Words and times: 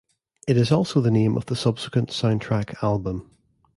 It 0.47 0.57
is 0.57 0.71
also 0.71 0.99
the 0.99 1.11
name 1.11 1.37
of 1.37 1.45
the 1.45 1.55
subsequent 1.55 2.09
soundtrack 2.09 2.81
album. 2.83 3.29